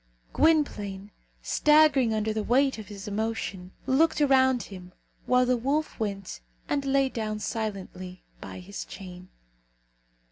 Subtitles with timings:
[0.33, 1.11] Gwynplaine,
[1.43, 4.93] staggering under the weight of his emotion, looked around him,
[5.27, 9.29] while the wolf went and lay down silently by his chain.